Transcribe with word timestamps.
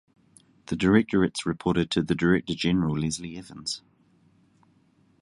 The 0.65 0.75
Directorates 0.75 1.45
reported 1.45 1.91
to 1.91 2.01
the 2.01 2.15
Director-General 2.15 2.97
Leslie 2.97 3.37
Evans. 3.37 3.83